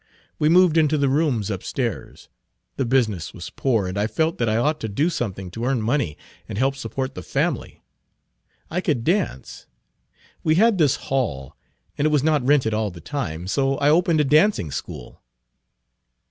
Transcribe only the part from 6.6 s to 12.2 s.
support the family. I could dance; we had this hall, and it